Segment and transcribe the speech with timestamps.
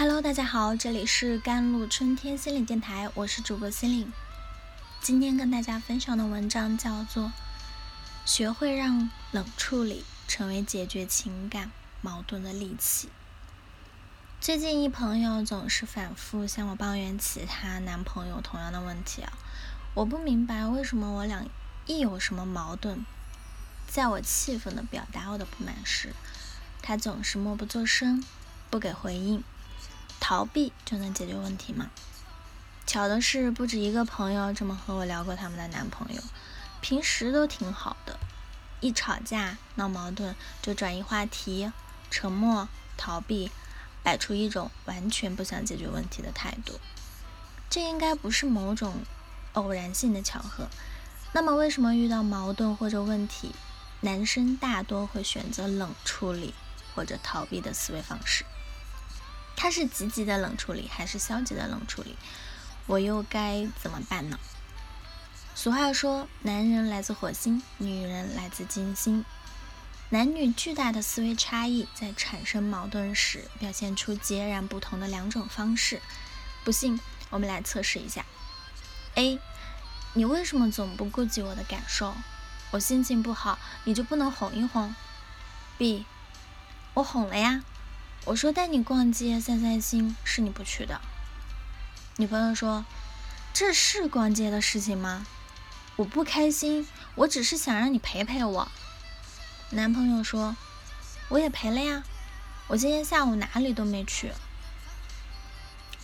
[0.00, 4.10] Hello，大家好，这里是甘露春天心理电台，我是主播心灵。
[5.02, 7.24] 今天跟大家分享的文章叫做
[8.24, 13.08] 《学会让冷处理成为解决情感矛盾的利器》。
[14.40, 19.30] 最近一朋友总是反复向我抱怨起她男朋友同样的问题啊，
[19.92, 21.44] 我不明白为什么我俩
[21.84, 23.04] 一有什么矛盾，
[23.86, 26.14] 在我气愤的表达我的不满时，
[26.80, 28.24] 他总是默不作声，
[28.70, 29.44] 不给回应。
[30.30, 31.90] 逃避就能解决问题吗？
[32.86, 36.22] 巧的是，不止一个朋友这么和我聊过他们的男朋友，
[36.80, 38.16] 平时都挺好的，
[38.78, 41.72] 一吵架闹矛盾就转移话题、
[42.12, 43.50] 沉默、逃避，
[44.04, 46.78] 摆出一种完全不想解决问题的态度。
[47.68, 49.02] 这应该不是某种
[49.54, 50.68] 偶然性的巧合。
[51.32, 53.52] 那么，为什么遇到矛盾或者问题，
[54.02, 56.54] 男生大多会选择冷处理
[56.94, 58.44] 或者逃避的思维方式？
[59.62, 62.16] 他是积极的冷处理还是消极的冷处理？
[62.86, 64.38] 我又该怎么办呢？
[65.54, 69.22] 俗话说，男人来自火星，女人来自金星。
[70.08, 76.00] 男女巨大的思维差异，在产生矛盾时，表现出截然不同的两种方式。
[76.64, 78.24] 不信，我们来测试一下。
[79.16, 79.38] A，
[80.14, 82.14] 你为什么总不顾及我的感受？
[82.70, 84.94] 我心情不好，你就不能哄一哄
[85.76, 86.06] ？B，
[86.94, 87.62] 我哄了呀。
[88.26, 91.00] 我说带你逛街散散心，是你不去的。
[92.16, 92.84] 女朋友说
[93.54, 95.26] ：“这是逛街的事情吗？
[95.96, 98.70] 我不开心，我只是想让你陪陪我。”
[99.70, 100.54] 男朋友说
[101.30, 102.04] ：“我也陪了呀，
[102.68, 104.32] 我今天下午哪里都没去。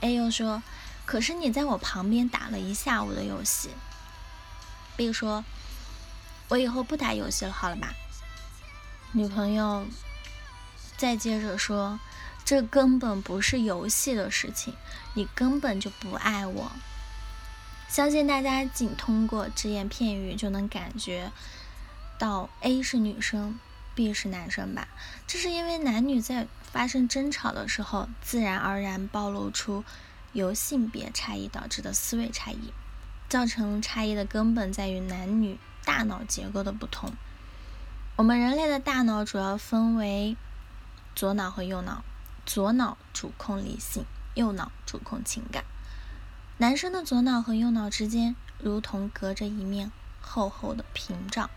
[0.00, 0.62] ”A 又说
[1.06, 3.70] ：“可是你在我旁边打了一下午的游戏。
[4.96, 5.44] ”B 说
[6.48, 7.94] ：“我以后不打游戏了，好了吧？”
[9.12, 9.86] 女朋友。
[11.00, 11.98] 再接着说，
[12.44, 14.74] 这根本不是游戏的事情，
[15.14, 16.72] 你根本就不爱我。
[17.88, 21.32] 相信大家仅通过只言片语就能感觉
[22.18, 23.58] 到 A 是女生
[23.94, 24.88] ，B 是男生吧？
[25.26, 29.82] 这是因为男女在发生争吵的时候，自然而然暴露出
[30.34, 32.74] 由性别差异导致的思维差异。
[33.30, 37.10] 造成差异的根本在于男女大脑结构的不同。
[38.16, 40.36] 我们人类的大脑主要分为。
[41.14, 42.02] 左脑和右脑，
[42.46, 44.04] 左脑主控理性，
[44.34, 45.64] 右脑主控情感。
[46.58, 49.90] 男生的左脑和右脑之间如同隔着一面
[50.20, 51.48] 厚厚的屏障。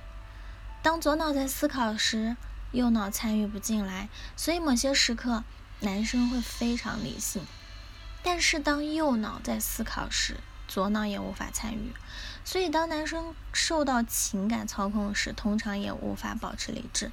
[0.81, 2.36] 当左脑在思考时，
[2.72, 5.44] 右脑参与不进来，所以某些时刻
[5.81, 7.44] 男生会非常理性。
[8.22, 10.38] 但是当右脑在思考时，
[10.68, 11.94] 左脑也无法参与，
[12.44, 17.12] 所以当男生受到情感操控时，通常也无法保持理智。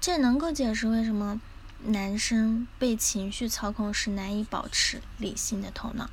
[0.00, 1.40] 这能够解释为什么。
[1.84, 6.08] 男生被情绪操控时难以保持理性的头脑，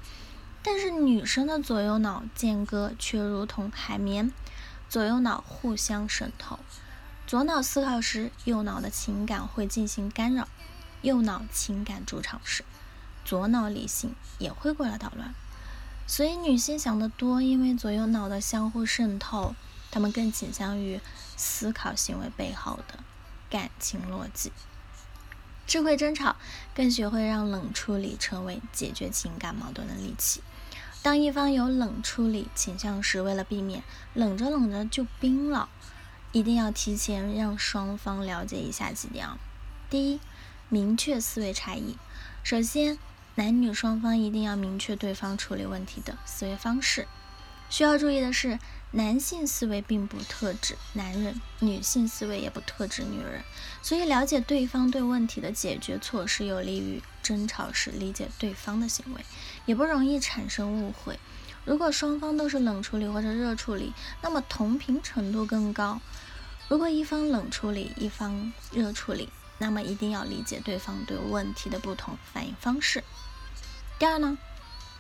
[0.64, 4.32] 但是女生的左右脑间隔却如同海绵，
[4.90, 6.58] 左右脑互相渗透。
[7.28, 10.46] 左脑思考时，右脑的情感会进行干扰；
[11.04, 12.66] 右脑情感主场时，
[13.24, 15.36] 左脑理性也会过来捣乱。
[16.08, 19.54] 所以女性想得多，因为左右脑的相互渗透，
[19.92, 21.00] 她们更倾向于
[21.38, 22.98] 思考行为背后的
[23.52, 24.52] 感情逻辑。
[25.70, 26.36] 智慧争吵，
[26.74, 30.42] 更学会让冷处理成为解决情感矛盾的利器。
[31.04, 33.84] 当一方有冷处理倾向时，为了避免
[34.16, 35.70] 冷着冷着就冰了，
[36.32, 39.38] 一定要提前让双方了解一下几点啊。
[39.92, 40.20] 第一，
[40.70, 41.98] 明确思维差异。
[42.42, 42.98] 首先，
[43.36, 47.08] 男女双方一定要明确对方处理问题的思维方式。
[47.70, 48.58] 需要注意的是。
[48.92, 53.44] 男性思维并不特指男人，女性思维也不特指女人，
[53.84, 59.24] 所以了解对方对问题的解决措施，有利于争吵时理解对方的行为，
[59.68, 61.20] 也不容易产生误会。
[61.66, 66.02] 如果双方都是冷处理或者热处理，那么同频程度更高。
[66.68, 69.30] 如果一方冷处理，一方热处理，
[69.60, 73.04] 那么一定要理解对方对问题的不同反应方式。
[74.00, 74.36] 第二呢，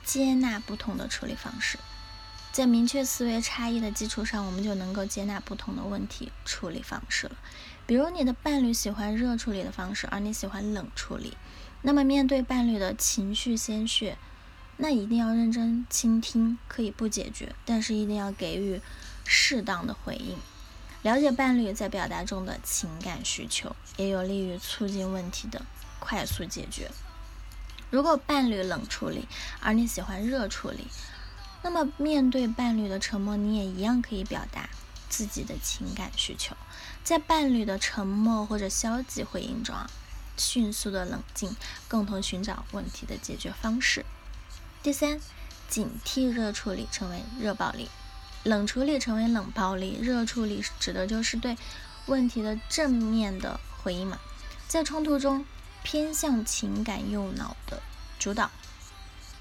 [0.03, 1.80] 接纳不同的处理方式。
[2.51, 7.36] 在明确思维差异的基础上，我们就能够接纳不同的问题处理方式了。
[7.86, 11.38] 比如，你的伴侣喜欢热处理的方式，而你喜欢冷处理，
[11.81, 14.18] 那么面对伴侣的情绪鲜血，
[14.78, 18.81] 那一定要认真倾听，可以不解决，但是一定要给予
[19.25, 20.38] 适当的回应。
[21.01, 25.62] 了解伴侣在表达中的情感需求，也有利于促进问题的
[26.00, 26.92] 快速解决。
[27.90, 29.28] 如果伴侣冷处理，
[29.62, 30.86] 而你喜欢热处理，
[31.61, 34.69] 那么，面对伴侣的沉默，你也一样可以表达
[35.09, 36.56] 自己的情感需求。
[37.03, 39.75] 在伴侣的沉默或者消极回应中，
[40.38, 41.56] 迅速的冷静，
[41.89, 44.06] 共同寻找问题的解决方式。
[44.81, 45.19] 第三，
[45.67, 47.89] 警惕热处理成为热暴力，
[48.44, 51.57] 冷处理成为冷暴力，热处理指的就是对
[52.05, 54.17] 问题的正面的回应嘛，
[54.67, 55.45] 在冲突中
[55.83, 57.81] 偏向情感右脑的
[58.17, 58.50] 主导。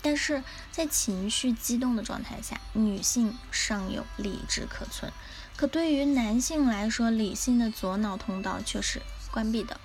[0.01, 5.13] 但是在情绪激动的状态下，女性尚有理智可存，
[5.57, 9.81] 可对于男性来说，理性的左脑通道却是关闭的。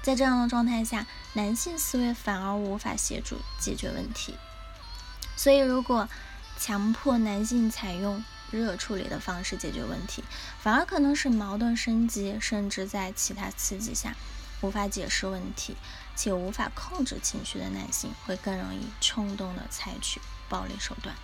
[0.00, 4.34] 在这样的状态下，男性思维反而无法协助解决问题。
[5.36, 6.08] 所以，如果
[6.58, 10.24] 强迫男性采用热处理的方式解决问题，
[10.62, 14.14] 反而可能使矛盾升级，甚至在其他刺激下。
[14.60, 15.76] 无法解释问题
[16.16, 21.14] 且无法控制情绪的男性，会更容易冲动地采取暴力手段。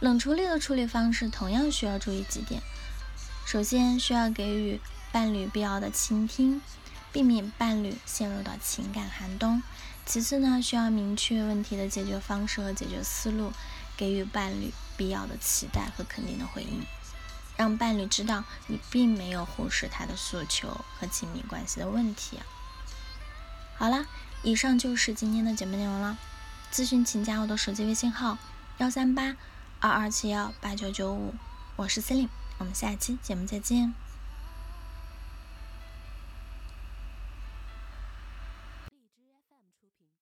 [0.00, 2.60] 冷处理的处理方式同样需要注意几点：
[3.46, 4.80] 首先，需要给予
[5.12, 6.60] 伴侣必要的倾听，
[7.12, 9.62] 避免伴侣陷入到情感寒冬；
[10.04, 13.52] 其次呢，需要明确问题的解决方式和解决思路，
[13.96, 16.84] 给予伴侣必要的期待和肯定的回应。
[17.62, 22.40] 让伴侣知道你并没有忽视他的诉求和亲密关系的问题。
[23.76, 24.04] 好了，
[24.42, 26.18] 以上就是今天的节目内容了。
[26.72, 28.36] 咨询请加我的手机微信号：
[28.78, 29.36] 幺三八
[29.78, 31.34] 二二七幺八九九五，
[31.76, 32.28] 我是司令，
[32.58, 33.94] 我们下期节目再见。